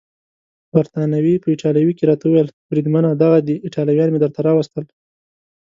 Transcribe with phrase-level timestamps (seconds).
[0.71, 4.83] بریتانوي په ایټالوي کې راته وویل: بریدمنه دغه دي ایټالویان مې درته راوستل.